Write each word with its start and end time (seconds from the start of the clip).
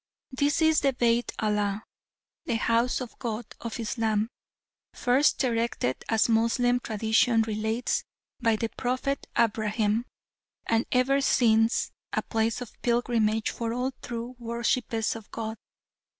This 0.31 0.63
is 0.63 0.79
the 0.81 0.93
Beit 0.93 1.31
Allah, 1.37 1.83
the 2.45 2.55
"House 2.55 3.01
of 3.01 3.19
God" 3.19 3.45
of 3.59 3.79
Islam, 3.79 4.31
first 4.95 5.43
erected, 5.43 6.03
as 6.09 6.27
Moslem 6.27 6.79
tradition 6.79 7.43
relates, 7.43 8.03
by 8.39 8.55
the 8.55 8.69
Prophet 8.69 9.27
Abrahim, 9.37 10.05
and 10.65 10.87
ever 10.91 11.21
since 11.21 11.91
a 12.13 12.23
place 12.23 12.61
of 12.61 12.81
pilgrimage 12.81 13.51
for 13.51 13.73
all 13.73 13.91
true 14.01 14.35
worshippers 14.39 15.15
of 15.15 15.29
God. 15.29 15.55